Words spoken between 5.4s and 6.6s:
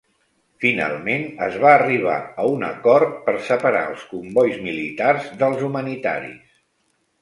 dels humanitaris.